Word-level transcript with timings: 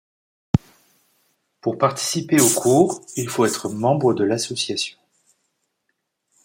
Pour 1.61 1.77
participer 1.77 2.41
aux 2.41 2.49
cours, 2.59 3.05
il 3.17 3.29
faut 3.29 3.45
être 3.45 3.69
membre 3.69 4.15
de 4.15 4.23
l’association. 4.23 4.97